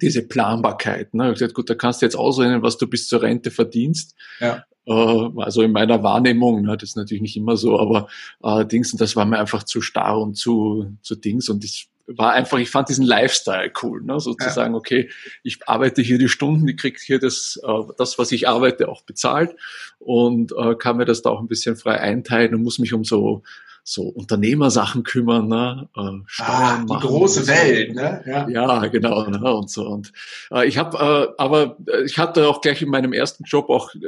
[0.00, 1.14] diese Planbarkeit.
[1.14, 1.24] Ne?
[1.24, 4.14] Ich habe gesagt, gut, da kannst du jetzt ausrechnen, was du bis zur Rente verdienst.
[4.38, 4.64] Ja.
[4.86, 8.08] Äh, also in meiner Wahrnehmung, ne, das ist natürlich nicht immer so, aber
[8.42, 11.48] äh, Dings, und das war mir einfach zu starr und zu, zu Dings.
[11.48, 14.18] Und ich war einfach, ich fand diesen Lifestyle cool, ne?
[14.18, 14.78] sozusagen, ja.
[14.78, 15.10] okay,
[15.42, 19.02] ich arbeite hier die Stunden, ich kriege hier das, äh, das, was ich arbeite, auch
[19.02, 19.54] bezahlt
[19.98, 23.04] und äh, kann mir das da auch ein bisschen frei einteilen und muss mich um
[23.04, 23.42] so
[23.88, 25.88] so Unternehmersachen kümmern, ne?
[25.96, 27.08] äh, Steuern ah, die machen.
[27.08, 27.52] große so.
[27.52, 28.22] Welt, ne?
[28.26, 29.54] Ja, ja genau, ne?
[29.54, 29.86] und so.
[29.86, 30.12] Und
[30.50, 33.94] äh, ich habe, äh, aber äh, ich hatte auch gleich in meinem ersten Job auch
[33.94, 33.98] äh,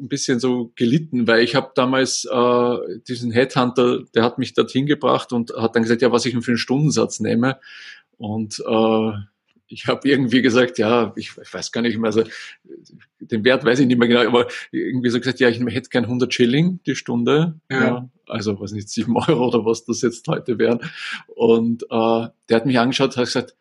[0.00, 2.76] ein bisschen so gelitten, weil ich habe damals äh,
[3.08, 6.52] diesen Headhunter, der hat mich dorthin gebracht und hat dann gesagt, ja, was ich für
[6.52, 7.58] einen Stundensatz nehme.
[8.16, 9.12] Und äh,
[9.74, 12.22] ich habe irgendwie gesagt, ja, ich, ich, weiß gar nicht mehr, also
[13.20, 16.04] den Wert weiß ich nicht mehr genau, aber irgendwie so gesagt, ja, ich hätte gern
[16.04, 17.84] 100 Schilling die Stunde, ja.
[17.84, 20.78] ja also was nicht, 7 Euro oder was das jetzt heute wären.
[21.26, 23.56] Und äh, der hat mich angeschaut, hat gesagt,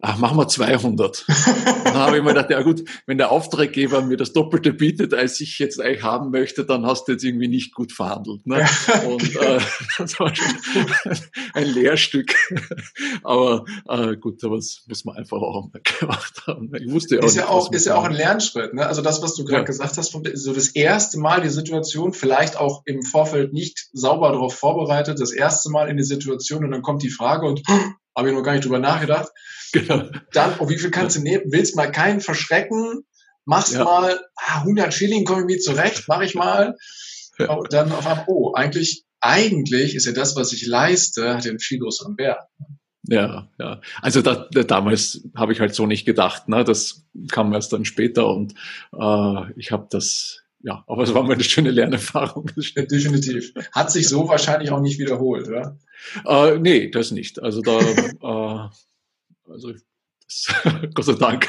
[0.00, 1.24] ach, machen wir 200.
[1.84, 5.40] dann habe ich mir gedacht, ja gut, wenn der Auftraggeber mir das Doppelte bietet, als
[5.40, 8.46] ich jetzt eigentlich haben möchte, dann hast du jetzt irgendwie nicht gut verhandelt.
[8.46, 8.66] Ne?
[9.06, 9.60] Und äh,
[9.98, 10.54] das war schon
[11.54, 12.34] ein Lehrstück.
[13.22, 16.70] Aber äh, gut, das muss man einfach auch gemacht haben.
[16.74, 18.74] Ich wusste ja auch ist nicht, ja auch, ist ja auch ein Lernschritt.
[18.74, 18.86] Ne?
[18.86, 19.66] Also das, was du gerade ja.
[19.66, 24.54] gesagt hast, so das erste Mal die Situation, vielleicht auch im Vorfeld nicht sauber darauf
[24.54, 27.62] vorbereitet, das erste Mal in die Situation und dann kommt die Frage und
[28.16, 29.28] habe ich noch gar nicht drüber nachgedacht.
[29.74, 30.08] Genau.
[30.32, 31.44] Dann, oh, wie viel kannst du nehmen?
[31.48, 33.04] Willst mal keinen verschrecken?
[33.44, 33.82] Machst ja.
[33.82, 36.76] mal, ah, 100 Schilling komme ich mir zurecht, mache ich mal.
[37.38, 41.58] Und dann auf einmal, oh, eigentlich, eigentlich ist ja das, was ich leiste, hat einen
[41.58, 42.38] viel größeren Wert.
[43.08, 43.80] Ja, ja.
[44.00, 46.48] Also da, da, damals habe ich halt so nicht gedacht.
[46.48, 46.62] Ne?
[46.62, 48.54] Das kam erst dann später und
[48.96, 52.46] äh, ich habe das, ja, aber es war mal eine schöne Lernerfahrung.
[52.76, 53.52] Definitiv.
[53.72, 55.76] Hat sich so wahrscheinlich auch nicht wiederholt, oder?
[56.24, 57.42] Äh, nee, das nicht.
[57.42, 57.80] Also da,
[58.70, 58.70] äh,
[59.48, 59.72] also
[60.94, 61.48] Gott sei Dank.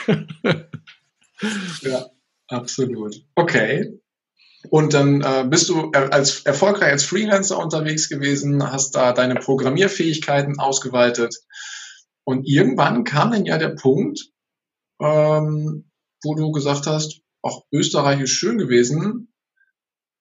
[1.82, 2.06] ja,
[2.48, 3.16] absolut.
[3.36, 4.00] Okay.
[4.70, 10.60] Und dann äh, bist du als erfolgreich als Freelancer unterwegs gewesen, hast da deine Programmierfähigkeiten
[10.60, 11.36] ausgeweitet.
[12.24, 14.32] Und irgendwann kam dann ja der Punkt,
[15.00, 15.92] ähm,
[16.24, 19.32] wo du gesagt hast, auch Österreich ist schön gewesen,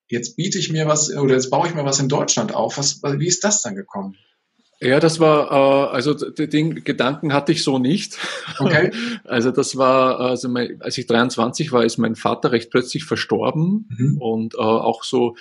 [0.08, 2.76] jetzt biete ich mir was oder jetzt baue ich mir was in Deutschland auf.
[2.76, 4.16] Was, wie ist das dann gekommen?
[4.80, 8.18] Ja, das war, äh, also den Gedanken hatte ich so nicht.
[8.58, 8.90] Okay.
[9.24, 13.88] Also das war, also mein, als ich 23 war, ist mein Vater recht plötzlich verstorben
[13.96, 14.18] mhm.
[14.18, 15.36] und äh, auch so,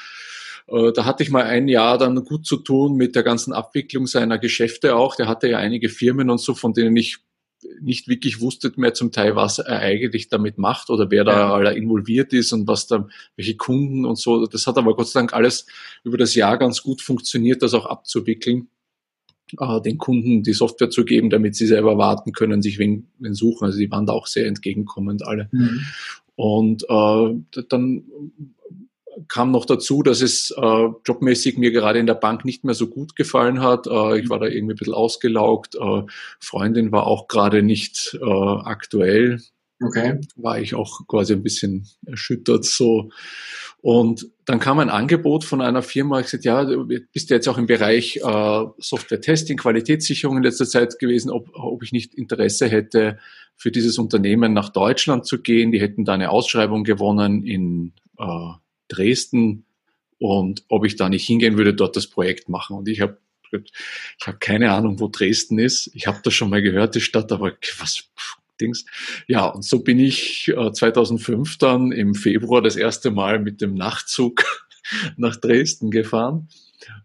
[0.68, 4.08] äh, da hatte ich mal ein Jahr dann gut zu tun mit der ganzen Abwicklung
[4.08, 5.16] seiner Geschäfte auch.
[5.16, 7.20] Der hatte ja einige Firmen und so, von denen ich
[7.82, 11.72] nicht wirklich wusste mehr zum Teil, was er eigentlich damit macht oder wer da ja.
[11.72, 14.46] involviert ist und was da, welche Kunden und so.
[14.48, 15.66] Das hat aber Gott sei Dank alles
[16.04, 18.70] über das Jahr ganz gut funktioniert, das auch abzuwickeln
[19.60, 23.34] äh, den Kunden die Software zu geben, damit sie selber warten können, sich wen, wen
[23.34, 23.66] suchen.
[23.66, 25.50] Also die waren da auch sehr entgegenkommend alle.
[25.52, 25.82] Mhm.
[26.36, 28.04] Und äh, dann
[29.28, 32.88] kam noch dazu, dass es äh, jobmäßig mir gerade in der Bank nicht mehr so
[32.88, 33.88] gut gefallen hat.
[33.88, 35.76] Äh, ich war da irgendwie ein bisschen ausgelaugt.
[35.76, 36.04] Äh,
[36.40, 39.40] Freundin war auch gerade nicht äh, aktuell.
[39.82, 40.20] Okay.
[40.36, 43.12] War ich auch quasi ein bisschen erschüttert so.
[43.84, 47.50] Und dann kam ein Angebot von einer Firma, ich gesagt, ja, du bist ja jetzt
[47.50, 52.70] auch im Bereich äh, Software-Testing, Qualitätssicherung in letzter Zeit gewesen, ob, ob ich nicht Interesse
[52.70, 53.20] hätte,
[53.58, 55.74] für dieses Unternehmen nach Deutschland zu gehen.
[55.74, 58.54] Die hätten da eine Ausschreibung gewonnen in äh,
[58.88, 59.66] Dresden
[60.18, 62.78] und ob ich da nicht hingehen würde, dort das Projekt machen.
[62.78, 63.18] Und ich habe
[63.52, 65.92] ich habe keine Ahnung, wo Dresden ist.
[65.94, 68.10] Ich habe das schon mal gehört, die Stadt, aber was
[68.60, 68.86] Dings.
[69.28, 73.74] Ja, und so bin ich äh, 2005 dann im Februar das erste Mal mit dem
[73.74, 74.44] Nachtzug
[75.18, 76.50] nach Dresden gefahren.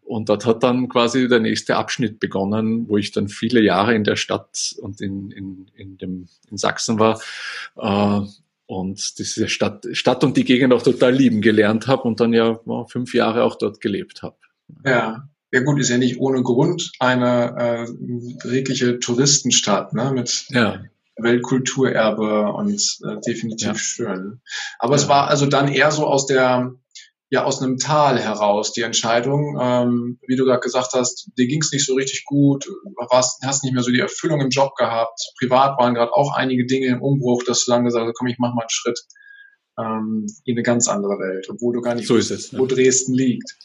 [0.02, 4.04] Und dort hat dann quasi der nächste Abschnitt begonnen, wo ich dann viele Jahre in
[4.04, 7.20] der Stadt und in, in, in, dem, in Sachsen war.
[7.76, 8.26] Äh,
[8.66, 12.60] und diese Stadt, Stadt und die Gegend auch total lieben gelernt habe und dann ja
[12.88, 14.36] fünf Jahre auch dort gelebt habe.
[14.84, 17.88] Ja, ja gut, ist ja nicht ohne Grund eine äh,
[18.44, 20.12] wirkliche Touristenstadt, ne?
[20.12, 20.82] Mit ja.
[21.18, 23.74] Weltkulturerbe und äh, definitiv ja.
[23.74, 24.40] schön.
[24.78, 25.02] Aber ja.
[25.02, 26.74] es war also dann eher so aus der
[27.30, 31.60] ja aus einem Tal heraus die Entscheidung, ähm, wie du gerade gesagt hast, dir ging
[31.60, 32.66] es nicht so richtig gut,
[33.10, 36.64] warst, hast nicht mehr so die Erfüllung im Job gehabt, privat waren gerade auch einige
[36.66, 39.00] Dinge im Umbruch, dass du dann gesagt hast, komm, ich mach mal einen Schritt
[39.78, 43.14] ähm, in eine ganz andere Welt, obwohl du gar nicht so ist es, wo Dresden
[43.14, 43.56] liegt.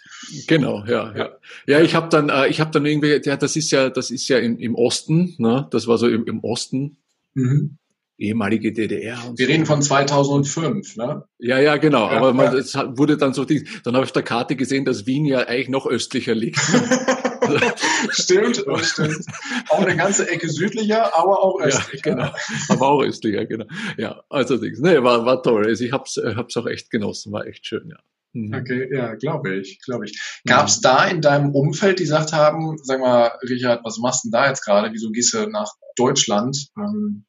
[0.47, 1.29] Genau, ja, ja.
[1.67, 4.27] Ja, ich habe dann, äh, ich habe dann irgendwie, ja, das ist ja, das ist
[4.27, 5.67] ja im, im Osten, ne?
[5.71, 6.97] Das war so im, im Osten.
[7.33, 7.77] Mhm
[8.17, 9.17] ehemalige DDR.
[9.35, 9.51] Wir so.
[9.51, 11.23] reden von 2005, ne?
[11.39, 12.09] Ja, ja, genau.
[12.09, 15.05] Ja, aber man, es wurde dann so, dann habe ich auf der Karte gesehen, dass
[15.05, 16.59] Wien ja eigentlich noch östlicher liegt.
[18.09, 19.25] stimmt, stimmt.
[19.69, 22.09] Auch eine ganze Ecke südlicher, aber auch östlicher.
[22.09, 22.35] Ja, genau.
[22.69, 23.65] Aber auch östlicher, genau.
[23.97, 25.65] Ja, also nee, war, war toll.
[25.65, 27.97] Also ich habe es hab's auch echt genossen, war echt schön, ja.
[28.33, 28.53] Mhm.
[28.53, 30.19] Okay, ja, glaube ich, glaube ich.
[30.45, 34.29] Gab es da in deinem Umfeld, die gesagt haben, sag mal, Richard, was machst du
[34.29, 34.91] denn da jetzt gerade?
[34.91, 36.67] Wieso gehst du nach Deutschland?
[36.77, 37.25] Ähm,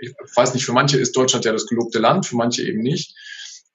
[0.00, 3.14] ich weiß nicht, für manche ist Deutschland ja das gelobte Land, für manche eben nicht.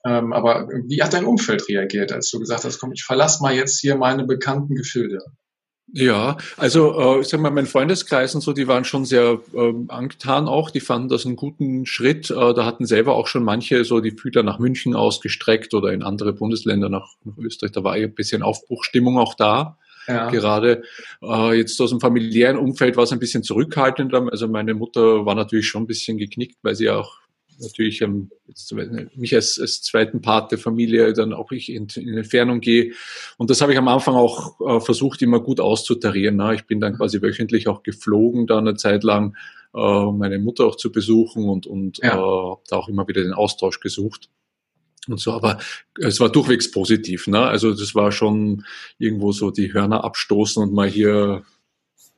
[0.06, 3.54] Ähm, aber wie hat dein Umfeld reagiert, als du gesagt hast, komm, ich verlasse mal
[3.54, 5.20] jetzt hier meine bekannten Gefilde?
[5.92, 9.86] Ja, also äh, ich sag mal, mein Freundeskreis und so, die waren schon sehr ähm,
[9.90, 12.32] angetan auch, die fanden das einen guten Schritt.
[12.32, 16.02] Äh, da hatten selber auch schon manche so die Fühler nach München ausgestreckt oder in
[16.02, 17.74] andere Bundesländer nach, nach Österreich.
[17.74, 19.78] Da war ja ein bisschen Aufbruchstimmung auch da.
[20.08, 20.30] Ja.
[20.30, 20.84] Gerade
[21.22, 24.28] äh, jetzt aus dem familiären Umfeld war es ein bisschen zurückhaltender.
[24.32, 27.20] Also meine Mutter war natürlich schon ein bisschen geknickt, weil sie auch
[27.64, 28.74] natürlich ähm, jetzt,
[29.16, 32.94] mich als, als zweiten Part der Familie dann auch ich in, in Entfernung gehe.
[33.38, 36.36] Und das habe ich am Anfang auch äh, versucht, immer gut auszutarieren.
[36.36, 36.56] Ne?
[36.56, 39.36] Ich bin dann quasi wöchentlich auch geflogen, da eine Zeit lang,
[39.74, 42.14] äh, meine Mutter auch zu besuchen und, und ja.
[42.14, 44.30] äh, da auch immer wieder den Austausch gesucht
[45.08, 45.60] und so, aber
[46.00, 47.40] es war durchwegs positiv, ne?
[47.40, 48.66] Also das war schon
[48.98, 51.44] irgendwo so die Hörner abstoßen und mal hier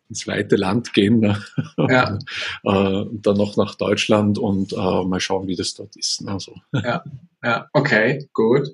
[0.09, 1.41] ins weite Land gehen ne?
[1.77, 2.17] ja.
[2.63, 6.21] Äh, und dann noch nach Deutschland und äh, mal schauen, wie das dort ist.
[6.21, 6.39] Ne?
[6.39, 6.55] So.
[6.83, 7.03] Ja,
[7.43, 8.69] ja, okay, gut.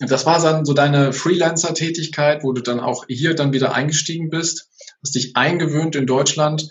[0.00, 4.30] Und das war dann so deine Freelancer-Tätigkeit, wo du dann auch hier dann wieder eingestiegen
[4.30, 4.70] bist,
[5.02, 6.68] hast dich eingewöhnt in Deutschland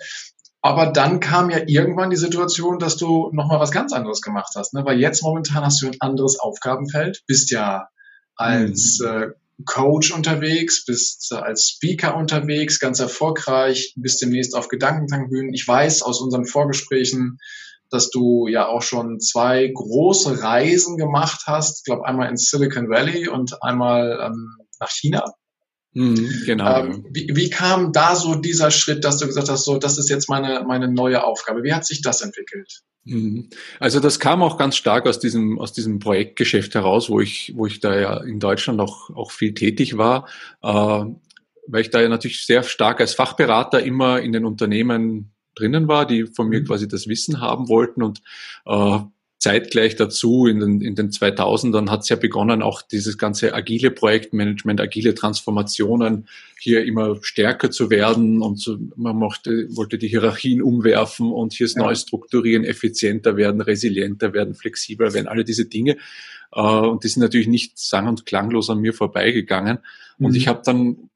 [0.68, 4.74] aber dann kam ja irgendwann die Situation, dass du nochmal was ganz anderes gemacht hast.
[4.74, 4.84] Ne?
[4.84, 7.88] Weil jetzt momentan hast du ein anderes Aufgabenfeld, bist ja
[8.36, 9.08] als mhm.
[9.08, 9.28] äh,
[9.66, 15.54] Coach unterwegs, bist äh, als Speaker unterwegs, ganz erfolgreich, bist demnächst auf Gedankentankbühnen.
[15.54, 17.40] Ich weiß aus unseren Vorgesprächen,
[17.90, 21.80] dass du ja auch schon zwei große Reisen gemacht hast.
[21.80, 25.34] Ich glaube einmal in Silicon Valley und einmal ähm, nach China.
[25.94, 26.86] Mhm, genau.
[26.86, 30.10] Ähm, wie, wie kam da so dieser Schritt, dass du gesagt hast, so, das ist
[30.10, 31.64] jetzt meine, meine neue Aufgabe?
[31.64, 32.82] Wie hat sich das entwickelt?
[33.06, 33.50] Mhm.
[33.80, 37.66] Also das kam auch ganz stark aus diesem, aus diesem Projektgeschäft heraus, wo ich, wo
[37.66, 40.28] ich da ja in Deutschland auch, auch viel tätig war,
[40.62, 41.06] äh,
[41.68, 46.06] weil ich da ja natürlich sehr stark als Fachberater immer in den Unternehmen drinnen war,
[46.06, 46.66] die von mir mhm.
[46.66, 48.22] quasi das Wissen haben wollten und
[48.66, 49.00] äh,
[49.48, 53.92] zeitgleich dazu in den, in den 2000ern hat es ja begonnen, auch dieses ganze agile
[53.92, 56.28] Projektmanagement, agile Transformationen
[56.60, 61.66] hier immer stärker zu werden und so, man mochte, wollte die Hierarchien umwerfen und hier
[61.66, 61.84] ist ja.
[61.84, 65.96] neu strukturieren, effizienter werden, resilienter werden, flexibler werden, alle diese Dinge.
[66.52, 69.80] Äh, und die sind natürlich nicht sang- und klanglos an mir vorbeigegangen.
[70.18, 70.26] Mhm.
[70.26, 71.10] Und ich habe dann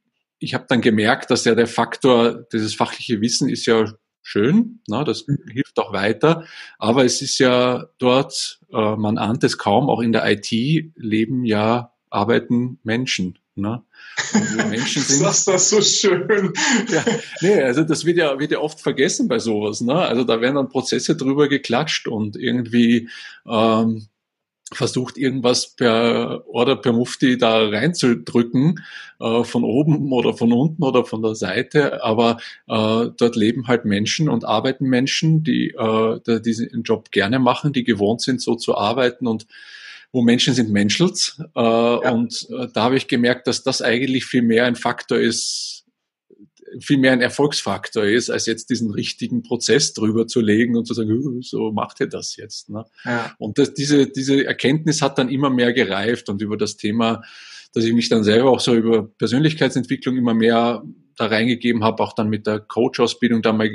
[0.44, 5.04] ich habe dann gemerkt, dass ja der Faktor, dieses fachliche Wissen ist ja schön, na,
[5.04, 5.38] das mhm.
[5.52, 6.46] hilft auch weiter,
[6.78, 10.52] aber es ist ja dort, äh, man ahnt es kaum, auch in der IT
[10.96, 13.38] leben ja, arbeiten Menschen.
[13.56, 13.84] Ne?
[14.70, 15.24] Menschen sind.
[15.24, 16.54] Das ist das so schön.
[16.90, 17.04] Ja,
[17.42, 19.82] nee, also das wird ja, wird ja oft vergessen bei sowas.
[19.82, 19.94] Ne?
[19.94, 23.10] Also da werden dann Prozesse drüber geklatscht und irgendwie
[23.46, 24.08] ähm,
[24.72, 28.80] versucht, irgendwas per Order per Mufti da reinzudrücken,
[29.20, 32.04] äh, von oben oder von unten oder von der Seite.
[32.04, 37.74] Aber äh, dort leben halt Menschen und arbeiten Menschen, die äh, diesen Job gerne machen,
[37.74, 39.46] die gewohnt sind, so zu arbeiten und
[40.12, 41.42] wo Menschen sind Menschels.
[41.56, 42.12] Äh, ja.
[42.12, 45.81] Und äh, da habe ich gemerkt, dass das eigentlich viel mehr ein Faktor ist,
[46.80, 50.94] viel mehr ein Erfolgsfaktor ist, als jetzt diesen richtigen Prozess drüber zu legen und zu
[50.94, 52.70] sagen, so macht ihr das jetzt.
[52.70, 52.86] Ne?
[53.04, 53.36] Ja.
[53.38, 57.22] Und das, diese, diese Erkenntnis hat dann immer mehr gereift und über das Thema,
[57.74, 60.84] dass ich mich dann selber auch so über Persönlichkeitsentwicklung immer mehr
[61.18, 63.70] da reingegeben habe, auch dann mit der Coach-Ausbildung da mal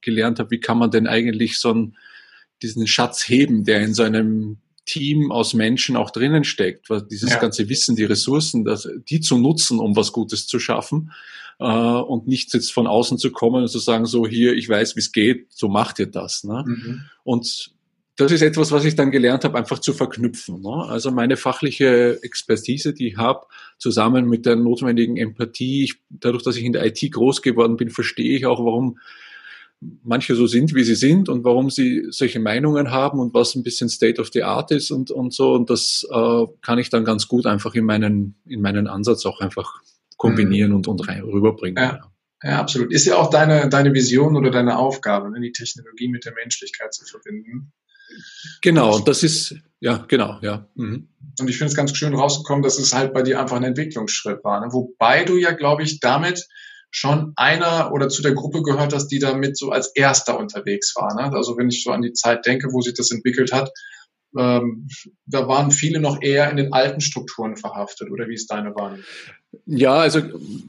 [0.00, 1.96] gelernt habe, wie kann man denn eigentlich so einen,
[2.62, 7.30] diesen Schatz heben, der in so einem Team aus Menschen auch drinnen steckt, weil dieses
[7.30, 7.38] ja.
[7.38, 11.12] ganze Wissen, die Ressourcen, das, die zu nutzen, um was Gutes zu schaffen
[11.60, 14.96] äh, und nicht jetzt von außen zu kommen und zu sagen, so hier, ich weiß,
[14.96, 16.42] wie es geht, so macht ihr das.
[16.42, 16.64] Ne?
[16.66, 17.00] Mhm.
[17.22, 17.72] Und
[18.16, 20.60] das ist etwas, was ich dann gelernt habe, einfach zu verknüpfen.
[20.62, 20.84] Ne?
[20.88, 23.46] Also meine fachliche Expertise, die ich habe,
[23.78, 27.90] zusammen mit der notwendigen Empathie, ich, dadurch, dass ich in der IT groß geworden bin,
[27.90, 28.98] verstehe ich auch, warum
[30.02, 33.62] manche so sind, wie sie sind und warum sie solche Meinungen haben und was ein
[33.62, 35.54] bisschen State of the Art ist und, und so.
[35.54, 39.40] Und das äh, kann ich dann ganz gut einfach in meinen, in meinen Ansatz auch
[39.40, 39.80] einfach
[40.20, 40.76] kombinieren mhm.
[40.76, 41.82] und, und rein, rüberbringen.
[41.82, 42.12] Ja.
[42.44, 42.60] ja.
[42.60, 42.92] absolut.
[42.92, 46.92] Ist ja auch deine, deine Vision oder deine Aufgabe, ne, die Technologie mit der Menschlichkeit
[46.92, 47.72] zu verbinden.
[48.60, 50.68] Genau, und das ist, Ja, genau, ja.
[50.74, 51.08] Mhm.
[51.40, 54.44] Und ich finde es ganz schön rausgekommen, dass es halt bei dir einfach ein Entwicklungsschritt
[54.44, 54.60] war.
[54.60, 54.72] Ne?
[54.72, 56.46] Wobei du ja, glaube ich, damit
[56.90, 61.14] schon einer oder zu der Gruppe gehört hast, die damit so als erster unterwegs war.
[61.14, 61.34] Ne?
[61.34, 63.70] Also wenn ich so an die Zeit denke, wo sich das entwickelt hat,
[64.38, 64.88] ähm,
[65.26, 69.04] da waren viele noch eher in den alten Strukturen verhaftet, oder wie ist deine Wahrnehmung?
[69.66, 70.20] Ja, also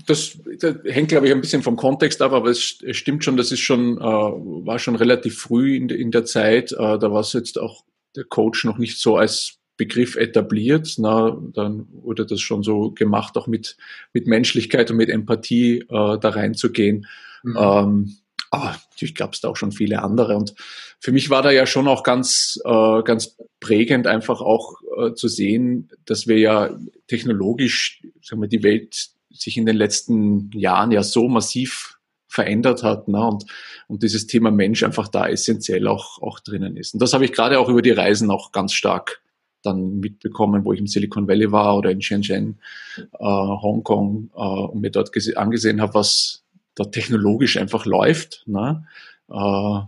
[0.07, 3.37] das, das hängt, glaube ich, ein bisschen vom Kontext ab, aber es, es stimmt schon,
[3.37, 6.71] das ist schon, äh, war schon relativ früh in, in der Zeit.
[6.71, 7.83] Äh, da war es jetzt auch
[8.15, 10.95] der Coach noch nicht so als Begriff etabliert.
[10.97, 13.77] Na, dann wurde das schon so gemacht, auch mit,
[14.13, 17.05] mit Menschlichkeit und mit Empathie äh, da reinzugehen.
[17.43, 17.57] Mhm.
[17.59, 18.15] Ähm,
[18.51, 20.35] aber natürlich gab es da auch schon viele andere.
[20.35, 20.53] Und
[20.99, 25.29] für mich war da ja schon auch ganz, äh, ganz prägend, einfach auch äh, zu
[25.29, 26.69] sehen, dass wir ja
[27.07, 33.07] technologisch, sagen wir, die Welt sich in den letzten Jahren ja so massiv verändert hat
[33.07, 33.25] ne?
[33.25, 33.45] und,
[33.87, 36.93] und dieses Thema Mensch einfach da essentiell auch, auch drinnen ist.
[36.93, 39.21] Und das habe ich gerade auch über die Reisen auch ganz stark
[39.63, 42.59] dann mitbekommen, wo ich im Silicon Valley war oder in Shenzhen,
[42.97, 46.43] äh, Hongkong äh, und mir dort angesehen habe, was
[46.75, 48.85] da technologisch einfach läuft, ne?
[49.29, 49.79] äh,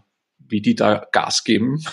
[0.48, 1.84] wie die da Gas geben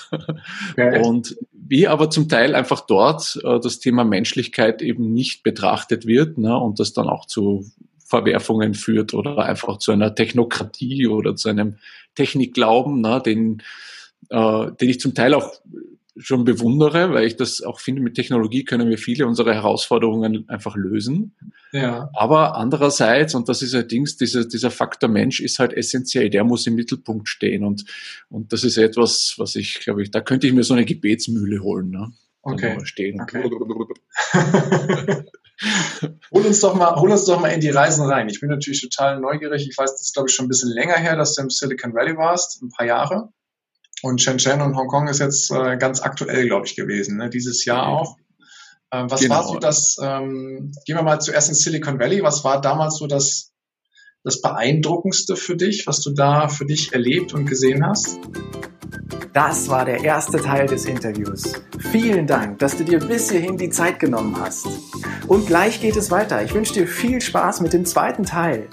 [0.73, 1.03] okay.
[1.03, 6.39] und wie aber zum Teil einfach dort äh, das Thema Menschlichkeit eben nicht betrachtet wird
[6.39, 6.57] ne?
[6.57, 7.71] und das dann auch zu
[8.05, 11.77] Verwerfungen führt oder einfach zu einer Technokratie oder zu einem
[12.17, 13.23] Technikglauben, ne?
[13.25, 13.63] den,
[14.31, 15.55] äh, den ich zum Teil auch
[16.17, 20.77] schon bewundere, weil ich das auch finde, mit Technologie können wir viele unserer Herausforderungen einfach
[20.77, 21.37] lösen.
[21.73, 22.11] Ja.
[22.15, 26.67] Aber andererseits, und das ist allerdings, dieser, dieser Faktor Mensch ist halt essentiell, der muss
[26.67, 27.65] im Mittelpunkt stehen.
[27.65, 27.85] Und,
[28.29, 31.63] und das ist etwas, was ich, glaube ich, da könnte ich mir so eine Gebetsmühle
[31.63, 31.91] holen.
[31.91, 32.13] Ne?
[32.43, 32.79] Okay.
[32.85, 33.21] Stehen.
[33.21, 33.45] okay.
[36.33, 38.29] hol uns doch mal, hol uns doch mal in die Reisen rein.
[38.29, 39.69] Ich bin natürlich total neugierig.
[39.69, 41.95] Ich weiß, das ist glaube ich schon ein bisschen länger her, dass du im Silicon
[41.95, 43.33] Valley warst, ein paar Jahre.
[44.03, 47.29] Und Shenzhen und Hongkong ist jetzt äh, ganz aktuell, glaube ich, gewesen, ne?
[47.29, 48.17] dieses Jahr auch.
[48.93, 49.37] Ähm, was genau.
[49.37, 53.07] war so das, ähm, gehen wir mal zuerst in Silicon Valley, was war damals so
[53.07, 53.53] das,
[54.25, 58.19] das Beeindruckendste für dich, was du da für dich erlebt und gesehen hast?
[59.33, 61.53] Das war der erste Teil des Interviews.
[61.93, 64.67] Vielen Dank, dass du dir bis hierhin die Zeit genommen hast.
[65.29, 66.43] Und gleich geht es weiter.
[66.43, 68.69] Ich wünsche dir viel Spaß mit dem zweiten Teil.